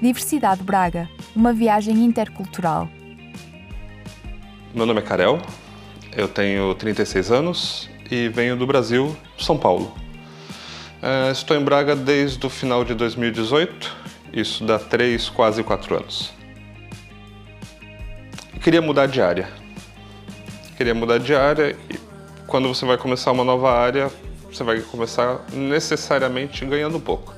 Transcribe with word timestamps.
Diversidade 0.00 0.62
Braga, 0.62 1.08
uma 1.34 1.54
viagem 1.54 2.04
intercultural. 2.04 2.86
Meu 4.74 4.84
nome 4.84 5.00
é 5.00 5.02
Karel, 5.02 5.40
eu 6.14 6.28
tenho 6.28 6.74
36 6.74 7.30
anos 7.30 7.90
e 8.10 8.28
venho 8.28 8.56
do 8.56 8.66
Brasil, 8.66 9.16
São 9.38 9.56
Paulo. 9.56 9.94
Uh, 11.02 11.32
estou 11.32 11.56
em 11.56 11.64
Braga 11.64 11.96
desde 11.96 12.44
o 12.46 12.50
final 12.50 12.84
de 12.84 12.92
2018, 12.94 13.96
isso 14.34 14.64
dá 14.64 14.78
3, 14.78 15.30
quase 15.30 15.62
4 15.64 15.96
anos. 15.96 16.34
Queria 18.62 18.82
mudar 18.82 19.06
de 19.06 19.22
área. 19.22 19.48
Queria 20.76 20.94
mudar 20.94 21.18
de 21.18 21.34
área 21.34 21.74
e 21.88 21.98
quando 22.46 22.68
você 22.68 22.84
vai 22.84 22.98
começar 22.98 23.32
uma 23.32 23.44
nova 23.44 23.72
área, 23.72 24.10
você 24.52 24.62
vai 24.62 24.78
começar 24.80 25.40
necessariamente 25.54 26.66
ganhando 26.66 27.00
pouco. 27.00 27.34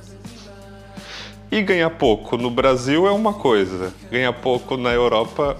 E 1.51 1.63
ganhar 1.63 1.89
pouco 1.89 2.37
no 2.37 2.51
Brasil 2.51 3.07
é 3.07 3.11
uma 3.11 3.33
coisa, 3.33 3.91
ganhar 4.11 4.33
pouco 4.33 4.77
na 4.77 4.91
Europa 4.91 5.57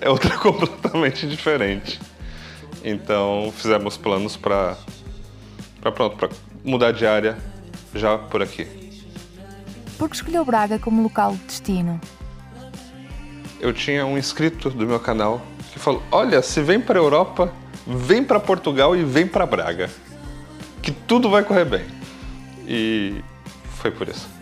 é 0.00 0.08
outra 0.10 0.36
completamente 0.38 1.26
diferente. 1.26 1.98
Então 2.84 3.52
fizemos 3.56 3.96
planos 3.96 4.36
para 4.36 4.76
para 5.80 5.92
pronto, 5.92 6.16
para 6.16 6.28
mudar 6.62 6.92
de 6.92 7.06
área 7.06 7.38
já 7.94 8.18
por 8.18 8.42
aqui. 8.42 8.66
Por 9.98 10.10
que 10.10 10.16
escolheu 10.16 10.44
Braga 10.44 10.78
como 10.78 11.02
local 11.02 11.32
de 11.32 11.38
destino? 11.44 11.98
Eu 13.58 13.72
tinha 13.72 14.04
um 14.04 14.18
inscrito 14.18 14.68
do 14.68 14.86
meu 14.86 15.00
canal 15.00 15.40
que 15.72 15.78
falou: 15.78 16.02
"Olha, 16.12 16.42
se 16.42 16.60
vem 16.60 16.78
para 16.78 16.98
a 16.98 17.02
Europa, 17.02 17.50
vem 17.86 18.22
para 18.22 18.38
Portugal 18.38 18.94
e 18.94 19.02
vem 19.02 19.26
para 19.26 19.46
Braga, 19.46 19.88
que 20.82 20.90
tudo 20.90 21.30
vai 21.30 21.42
correr 21.42 21.64
bem". 21.64 21.84
E 22.66 23.22
foi 23.76 23.90
por 23.90 24.06
isso. 24.06 24.39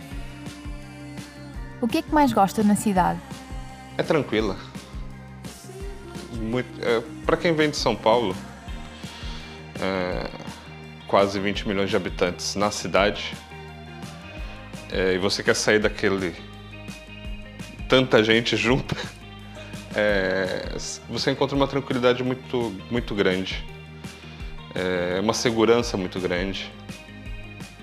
O 1.80 1.86
que 1.86 1.98
é 1.98 2.02
que 2.02 2.12
mais 2.12 2.32
gosta 2.32 2.62
na 2.62 2.74
cidade? 2.74 3.20
É 3.96 4.02
tranquila. 4.02 4.56
É, 6.80 7.02
Para 7.24 7.36
quem 7.36 7.54
vem 7.54 7.70
de 7.70 7.76
São 7.76 7.94
Paulo, 7.94 8.34
é, 9.80 10.28
quase 11.06 11.38
20 11.38 11.68
milhões 11.68 11.88
de 11.88 11.96
habitantes 11.96 12.54
na 12.56 12.70
cidade, 12.70 13.34
é, 14.90 15.14
e 15.14 15.18
você 15.18 15.42
quer 15.42 15.54
sair 15.54 15.78
daquele. 15.78 16.34
tanta 17.88 18.22
gente 18.24 18.56
junta, 18.58 18.96
é, 19.94 20.76
você 21.08 21.30
encontra 21.30 21.54
uma 21.56 21.68
tranquilidade 21.68 22.24
muito, 22.24 22.74
muito 22.90 23.14
grande, 23.14 23.64
é, 24.74 25.20
uma 25.20 25.34
segurança 25.34 25.96
muito 25.96 26.18
grande. 26.18 26.72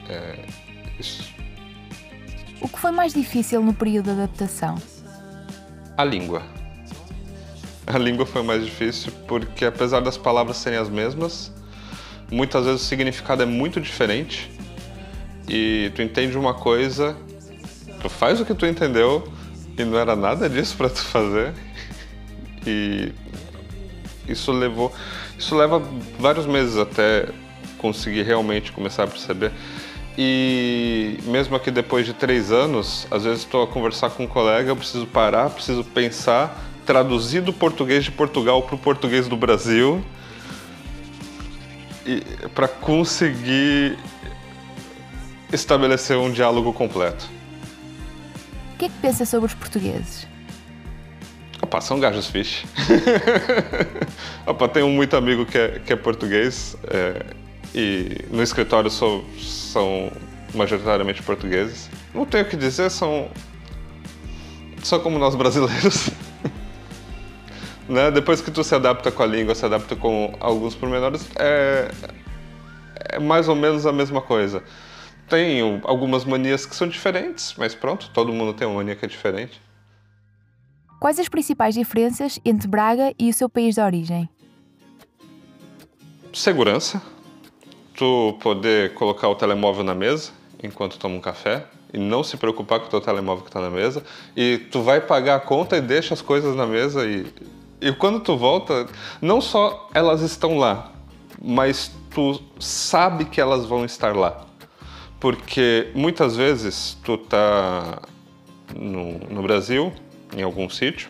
É, 0.10 0.46
isso 1.00 1.35
que 2.76 2.82
foi 2.82 2.92
mais 2.92 3.14
difícil 3.14 3.64
no 3.64 3.74
período 3.74 4.14
de 4.14 4.22
adaptação? 4.22 4.76
A 5.98 6.04
língua. 6.04 6.44
A 7.88 7.98
língua 7.98 8.26
foi 8.26 8.44
mais 8.44 8.66
difícil 8.66 9.14
porque, 9.28 9.64
apesar 9.64 10.02
das 10.02 10.18
palavras 10.18 10.58
serem 10.58 10.78
as 10.78 10.90
mesmas, 10.90 11.54
muitas 12.30 12.66
vezes 12.66 12.82
o 12.82 12.86
significado 12.86 13.44
é 13.44 13.46
muito 13.46 13.80
diferente 13.80 14.52
e 15.48 15.90
tu 15.96 16.02
entende 16.02 16.38
uma 16.38 16.54
coisa, 16.54 17.16
tu 18.02 18.10
faz 18.10 18.42
o 18.42 18.46
que 18.46 18.54
tu 18.54 18.66
entendeu 18.66 19.32
e 19.78 19.84
não 19.86 19.98
era 19.98 20.16
nada 20.16 20.50
disso 20.50 20.76
para 20.76 20.90
tu 20.90 21.02
fazer 21.02 21.54
e 22.68 23.14
isso 24.28 24.52
levou, 24.52 24.94
isso 25.40 25.56
leva 25.56 25.80
vários 26.20 26.46
meses 26.46 26.76
até 26.76 27.30
conseguir 27.78 28.24
realmente 28.24 28.74
começar 28.74 29.04
a 29.04 29.08
perceber. 29.08 29.54
E 30.18 31.20
mesmo 31.24 31.56
aqui 31.56 31.70
depois 31.70 32.06
de 32.06 32.14
três 32.14 32.52
anos, 32.52 33.06
às 33.12 33.24
vezes 33.26 33.40
estou 33.40 33.64
a 33.64 33.68
conversar 33.68 34.10
com 34.12 34.24
um 34.24 34.28
colega, 34.28 34.70
eu 34.70 34.76
preciso 34.76 35.06
parar, 35.06 35.50
preciso 35.50 35.84
pensar, 35.84 36.64
traduzir 36.86 37.42
do 37.42 37.52
português 37.52 38.06
de 38.06 38.12
Portugal 38.12 38.64
para 38.64 38.76
o 38.76 38.78
português 38.78 39.28
do 39.28 39.36
Brasil, 39.36 40.04
para 42.54 42.68
conseguir 42.68 43.98
estabelecer 45.52 46.18
um 46.18 46.32
diálogo 46.32 46.72
completo. 46.72 47.30
O 48.74 48.78
que 48.78 48.86
é 48.86 48.90
que 48.90 48.96
pensa 49.02 49.26
sobre 49.26 49.48
os 49.48 49.54
portugueses? 49.54 50.28
Opa, 51.62 51.82
são 51.82 52.00
gajos 52.00 52.28
fixe. 52.28 52.66
Opa, 54.46 54.68
tenho 54.68 54.88
muito 54.90 55.18
amigo 55.18 55.46
que 55.46 55.58
é, 55.58 55.80
que 55.80 55.92
é 55.92 55.96
português. 55.96 56.78
É 56.84 57.46
e 57.76 58.24
no 58.32 58.42
escritório 58.42 58.90
sou, 58.90 59.26
são 59.76 60.10
majoritariamente 60.54 61.22
portugueses. 61.22 61.90
Não 62.14 62.26
tenho 62.26 62.46
o 62.46 62.48
que 62.48 62.56
dizer, 62.56 62.90
são, 62.90 63.30
são 64.82 65.02
como 65.02 65.20
nós 65.20 65.36
brasileiros. 65.36 66.10
né? 67.90 68.10
Depois 68.10 68.40
que 68.40 68.50
tu 68.50 68.64
se 68.64 68.74
adapta 68.74 69.12
com 69.12 69.22
a 69.22 69.26
língua, 69.26 69.54
se 69.54 69.66
adapta 69.66 69.94
com 69.98 70.34
alguns 70.40 70.76
pormenores, 70.76 71.30
é, 71.36 71.92
é 73.10 73.20
mais 73.20 73.50
ou 73.50 73.56
menos 73.56 73.86
a 73.86 73.92
mesma 73.92 74.22
coisa. 74.22 74.64
Tem 75.28 75.82
algumas 75.84 76.24
manias 76.24 76.66
que 76.66 76.74
são 76.74 76.88
diferentes, 76.88 77.54
mas 77.58 77.76
pronto, 77.76 78.10
todo 78.14 78.32
mundo 78.32 78.54
tem 78.54 78.66
uma 78.66 78.78
mania 78.78 78.96
que 78.96 79.04
é 79.04 79.10
diferente. 79.10 79.62
Quais 81.02 81.20
as 81.20 81.28
principais 81.28 81.76
diferenças 81.76 82.40
entre 82.46 82.66
Braga 82.66 83.14
e 83.20 83.30
o 83.30 83.34
seu 83.34 83.50
país 83.50 83.76
de 83.76 83.82
origem? 83.82 84.30
Segurança 86.32 87.02
tu 87.96 88.38
poder 88.42 88.94
colocar 88.94 89.30
o 89.30 89.36
telemóvel 89.36 89.84
na 89.84 89.96
mesa 89.96 90.32
enquanto 90.62 90.98
toma 90.98 91.16
um 91.16 91.22
café 91.22 91.66
e 91.94 91.98
não 91.98 92.24
se 92.24 92.38
preocupar 92.38 92.80
com 92.80 92.88
o 92.88 92.90
teu 92.90 93.02
telemóvel 93.02 93.44
que 93.44 93.50
está 93.50 93.62
na 93.62 93.70
mesa 93.70 94.04
e 94.36 94.58
tu 94.58 94.82
vai 94.82 95.00
pagar 95.00 95.36
a 95.36 95.40
conta 95.40 95.78
e 95.78 95.82
deixa 95.82 96.14
as 96.14 96.22
coisas 96.22 96.56
na 96.56 96.66
mesa 96.66 97.06
e, 97.06 97.26
e 97.80 97.92
quando 97.94 98.20
tu 98.20 98.36
volta, 98.38 98.88
não 99.22 99.40
só 99.40 99.90
elas 99.94 100.22
estão 100.22 100.58
lá, 100.58 100.92
mas 101.42 101.92
tu 102.10 102.42
sabe 102.60 103.26
que 103.26 103.40
elas 103.40 103.66
vão 103.66 103.86
estar 103.86 104.16
lá. 104.16 104.46
Porque 105.20 105.92
muitas 105.96 106.36
vezes 106.36 106.98
tu 107.04 107.18
tá 107.18 108.02
no, 108.76 109.20
no 109.30 109.42
Brasil, 109.42 109.94
em 110.36 110.44
algum 110.44 110.70
sítio, 110.70 111.10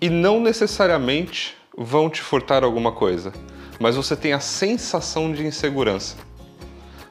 e 0.00 0.08
não 0.08 0.40
necessariamente 0.40 1.56
vão 1.76 2.08
te 2.08 2.22
furtar 2.22 2.62
alguma 2.64 2.92
coisa 2.92 3.32
mas 3.78 3.96
você 3.96 4.16
tem 4.16 4.32
a 4.32 4.40
sensação 4.40 5.32
de 5.32 5.46
insegurança. 5.46 6.16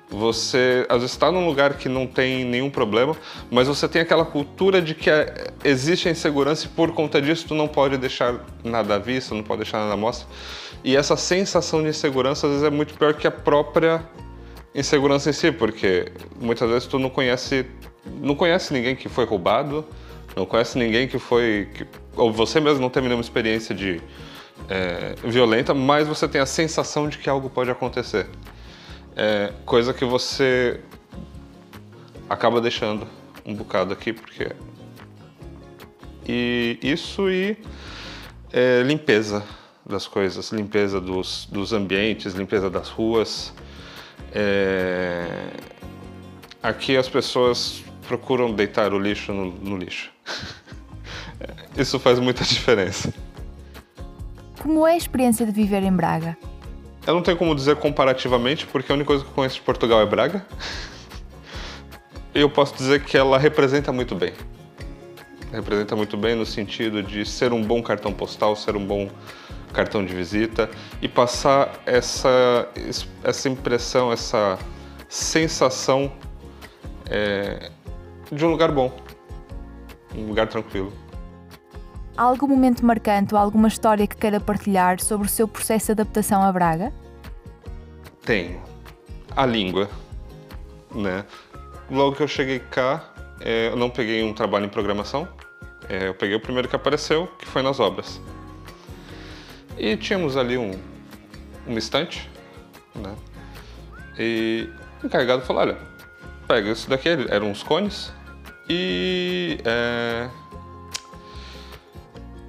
Você 0.10 0.86
às 0.88 0.98
vezes 0.98 1.12
está 1.12 1.32
num 1.32 1.46
lugar 1.46 1.74
que 1.74 1.90
não 1.90 2.06
tem 2.06 2.46
nenhum 2.46 2.70
problema, 2.70 3.16
mas 3.50 3.68
você 3.68 3.88
tem 3.88 4.02
aquela 4.02 4.24
cultura 4.24 4.82
de 4.82 4.94
que 4.94 5.10
é, 5.10 5.48
existe 5.64 6.08
a 6.08 6.12
insegurança 6.12 6.68
e 6.68 6.70
por 6.70 6.92
conta 6.92 7.22
disso 7.22 7.48
tu 7.48 7.56
não 7.56 7.68
pode 7.68 7.98
deixar 7.98 8.46
nada 8.64 8.96
à 8.96 9.00
vista, 9.00 9.34
não 9.34 9.44
pode 9.44 9.64
deixar 9.64 9.80
nada 9.80 9.94
à 9.94 9.98
mostra. 9.98 10.28
E 10.84 10.96
essa 10.96 11.18
sensação 11.18 11.82
de 11.82 11.90
insegurança 11.90 12.46
às 12.46 12.54
vezes 12.54 12.68
é 12.68 12.70
muito 12.70 12.94
pior 12.94 13.16
que 13.16 13.26
a 13.26 13.32
própria 13.32 14.08
insegurança 14.76 15.30
em 15.30 15.34
si, 15.34 15.52
porque 15.52 16.12
muitas 16.40 16.70
vezes 16.70 16.88
tu 16.88 17.00
não 17.00 17.10
conhece, 17.10 17.66
não 18.22 18.36
conhece 18.36 18.72
ninguém 18.74 18.96
que 18.96 19.10
foi 19.10 19.26
roubado, 19.26 19.84
não 20.36 20.46
conhece 20.46 20.78
ninguém 20.78 21.08
que 21.08 21.18
foi, 21.18 21.70
que, 21.74 21.88
ou 22.16 22.32
você 22.32 22.60
mesmo 22.60 22.80
não 22.80 22.90
teve 22.90 23.08
nenhuma 23.08 23.24
experiência 23.24 23.74
de 23.74 24.02
é, 24.70 25.16
violenta, 25.24 25.74
mas 25.74 26.08
você 26.08 26.28
tem 26.28 26.42
a 26.42 26.46
sensação 26.46 27.08
de 27.08 27.18
que 27.18 27.30
algo 27.30 27.50
pode 27.50 27.70
acontecer. 27.70 28.28
É, 29.16 29.54
coisa 29.66 29.94
que 29.94 30.04
você 30.04 30.82
acaba 32.30 32.60
deixando 32.60 33.08
um 33.46 33.54
bocado 33.54 33.94
aqui, 33.94 34.12
porque. 34.12 34.52
E 36.28 36.80
isso 36.82 37.30
e 37.30 37.56
é, 38.52 38.82
limpeza 38.82 39.44
das 39.86 40.08
coisas, 40.08 40.52
limpeza 40.52 41.00
dos, 41.00 41.48
dos 41.52 41.72
ambientes, 41.72 42.34
limpeza 42.34 42.70
das 42.70 42.90
ruas. 42.90 43.54
É, 44.34 45.52
aqui 46.62 46.98
as 46.98 47.08
pessoas 47.08 47.84
procuram 48.08 48.52
deitar 48.52 48.94
o 48.94 49.00
lixo 49.00 49.32
no, 49.32 49.52
no 49.52 49.78
lixo. 49.78 50.12
isso 51.78 52.00
faz 52.00 52.20
muita 52.20 52.44
diferença. 52.46 53.14
Como 54.66 54.88
é 54.88 54.94
a 54.94 54.98
experiência 54.98 55.46
de 55.46 55.52
viver 55.52 55.84
em 55.84 55.92
Braga? 55.92 56.36
Eu 57.06 57.14
não 57.14 57.22
tenho 57.22 57.38
como 57.38 57.54
dizer 57.54 57.76
comparativamente, 57.76 58.66
porque 58.66 58.92
a 58.92 58.96
única 58.96 59.06
coisa 59.06 59.24
que 59.24 59.30
eu 59.30 59.36
conheço 59.36 59.58
de 59.58 59.62
Portugal 59.62 60.02
é 60.02 60.08
Braga. 60.08 60.44
eu 62.34 62.50
posso 62.50 62.76
dizer 62.76 63.04
que 63.04 63.16
ela 63.16 63.38
representa 63.38 63.92
muito 63.92 64.16
bem. 64.16 64.34
Representa 65.52 65.96
muito 65.96 66.18
bem 66.18 66.34
no 66.34 66.48
sentido 66.48 67.04
de 67.04 67.24
ser 67.28 67.54
um 67.54 67.62
bom 67.62 67.80
cartão 67.84 68.12
postal, 68.12 68.56
ser 68.56 68.76
um 68.76 68.84
bom 68.84 69.08
cartão 69.72 70.04
de 70.04 70.16
visita 70.16 70.68
e 71.00 71.08
passar 71.08 71.72
essa, 71.86 72.68
essa 73.24 73.48
impressão, 73.48 74.12
essa 74.12 74.58
sensação 75.08 76.12
é, 77.08 77.70
de 78.32 78.44
um 78.44 78.50
lugar 78.50 78.72
bom, 78.72 78.92
um 80.16 80.26
lugar 80.26 80.48
tranquilo. 80.48 80.92
Algum 82.18 82.48
momento 82.48 82.86
marcante 82.86 83.36
ou 83.36 83.40
alguma 83.40 83.68
história 83.68 84.08
que 84.08 84.16
queira 84.16 84.40
partilhar 84.40 85.02
sobre 85.02 85.28
o 85.28 85.30
seu 85.30 85.48
processo 85.48 85.88
de 85.88 85.92
adaptação 86.02 86.42
a 86.42 86.52
Braga? 86.52 86.94
Tenho. 88.24 88.62
A 89.36 89.46
língua, 89.46 89.90
né? 90.94 91.26
Logo 91.92 92.16
que 92.16 92.24
eu 92.24 92.28
cheguei 92.28 92.60
cá, 92.60 93.04
é, 93.42 93.68
eu 93.68 93.76
não 93.76 93.90
peguei 93.90 94.24
um 94.24 94.34
trabalho 94.34 94.66
em 94.66 94.70
programação. 94.70 95.28
É, 95.90 96.08
eu 96.08 96.14
peguei 96.14 96.38
o 96.38 96.40
primeiro 96.40 96.70
que 96.70 96.76
apareceu, 96.76 97.28
que 97.38 97.46
foi 97.46 97.62
nas 97.62 97.82
obras. 97.82 98.22
E 99.78 99.98
tínhamos 99.98 100.38
ali 100.38 100.58
um, 100.58 100.72
uma 101.68 101.78
estante, 101.78 102.30
né? 102.96 103.14
E 104.18 104.70
o 105.04 105.08
encarregado 105.08 105.42
falou, 105.42 105.64
olha, 105.64 105.78
pega 106.48 106.72
isso 106.72 106.90
daqui, 106.90 107.10
eram 107.30 107.52
uns 107.52 107.62
cones, 107.62 108.14
e 108.70 109.60
é, 109.66 110.30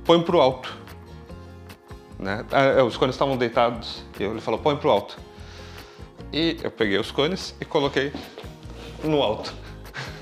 põe 0.06 0.22
pro 0.22 0.40
alto. 0.40 0.74
Né? 2.18 2.44
Ah, 2.50 2.62
é, 2.62 2.82
os 2.82 2.96
cones 2.96 3.14
estavam 3.14 3.36
deitados, 3.36 4.02
e 4.18 4.22
ele 4.22 4.40
falou, 4.40 4.60
põe 4.60 4.76
pro 4.76 4.90
alto. 4.90 5.18
E 6.32 6.56
eu 6.62 6.70
peguei 6.70 6.98
os 6.98 7.10
cones 7.10 7.54
e 7.60 7.64
coloquei 7.64 8.12
no 9.02 9.22
alto. 9.22 9.52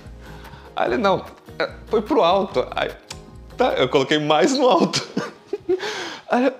Aí 0.75 0.89
ele, 0.89 0.97
não, 0.97 1.25
é, 1.59 1.67
põe 1.89 2.03
pro 2.03 2.23
alto. 2.23 2.67
Aí, 2.75 2.91
tá, 3.57 3.75
eu 3.75 3.89
coloquei 3.89 4.19
mais 4.19 4.57
no 4.57 4.69
alto. 4.69 5.07
Aí 6.29 6.53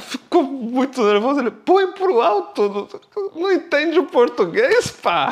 ficou 0.00 0.42
muito 0.42 1.02
nervoso, 1.02 1.40
ele, 1.40 1.50
põe 1.50 1.92
pro 1.92 2.22
alto, 2.22 2.88
não, 3.14 3.42
não 3.42 3.52
entende 3.52 3.98
o 3.98 4.04
português, 4.04 4.90
pá. 4.90 5.30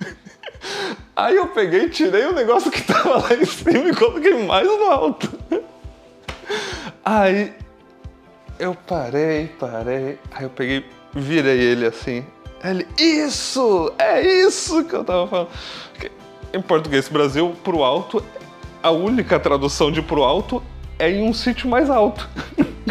Aí 1.14 1.36
eu 1.36 1.48
peguei, 1.48 1.88
tirei 1.88 2.26
o 2.26 2.32
negócio 2.32 2.70
que 2.70 2.82
tava 2.82 3.18
lá 3.18 3.34
em 3.34 3.44
cima 3.44 3.88
e 3.88 3.94
coloquei 3.94 4.44
mais 4.44 4.66
no 4.66 4.84
alto. 4.84 5.37
Aí 7.10 7.54
eu 8.58 8.74
parei, 8.74 9.46
parei, 9.58 10.18
aí 10.30 10.42
eu 10.42 10.50
peguei, 10.50 10.84
virei 11.14 11.58
ele 11.58 11.86
assim. 11.86 12.22
Ele, 12.62 12.86
isso! 12.98 13.90
É 13.98 14.20
isso 14.20 14.84
que 14.84 14.94
eu 14.94 15.02
tava 15.02 15.26
falando. 15.26 15.48
Em 16.52 16.60
português 16.60 17.08
Brasil, 17.08 17.56
pro 17.64 17.82
alto, 17.82 18.22
a 18.82 18.90
única 18.90 19.40
tradução 19.40 19.90
de 19.90 20.02
pro 20.02 20.22
alto 20.22 20.62
é 20.98 21.10
em 21.10 21.26
um 21.26 21.32
sítio 21.32 21.66
mais 21.66 21.88
alto. 21.88 22.28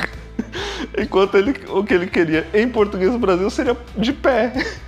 Enquanto 0.97 1.37
ele, 1.37 1.53
o 1.69 1.83
que 1.83 1.93
ele 1.93 2.07
queria 2.07 2.47
em 2.55 2.67
português 2.67 3.15
Brasil 3.17 3.51
seria 3.51 3.77
de 3.95 4.13
pé. 4.13 4.51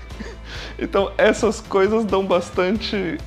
Então 0.81 1.11
essas 1.17 1.59
coisas 1.59 2.03
dão 2.05 2.25
bastante. 2.25 3.17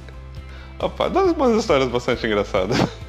Opa, 0.81 1.09
dá 1.09 1.23
umas 1.23 1.55
histórias 1.55 1.89
bastante 1.89 2.27
engraçadas. 2.27 2.79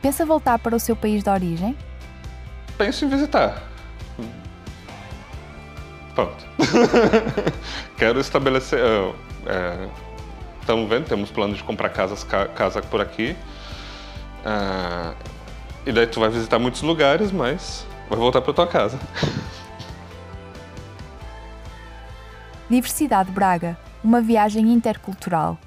Pensa 0.00 0.24
voltar 0.24 0.58
para 0.58 0.76
o 0.76 0.80
seu 0.80 0.94
país 0.94 1.22
de 1.22 1.30
origem? 1.30 1.76
Penso 2.76 3.04
em 3.04 3.08
visitar. 3.08 3.62
Pronto. 6.14 6.46
Quero 7.96 8.20
estabelecer. 8.20 8.80
Estamos 10.60 10.86
é, 10.86 10.88
vendo, 10.88 11.08
temos 11.08 11.30
plano 11.30 11.54
de 11.54 11.62
comprar 11.62 11.88
casas, 11.90 12.24
casa 12.24 12.82
por 12.82 13.00
aqui. 13.00 13.36
Uh, 14.44 15.14
e 15.84 15.92
daí 15.92 16.06
tu 16.06 16.20
vai 16.20 16.28
visitar 16.28 16.58
muitos 16.58 16.82
lugares, 16.82 17.32
mas 17.32 17.86
vai 18.08 18.18
voltar 18.18 18.40
para 18.40 18.52
tua 18.52 18.66
casa. 18.66 18.98
Diversidade 22.70 23.30
Braga, 23.30 23.78
uma 24.04 24.20
viagem 24.20 24.72
intercultural 24.72 25.58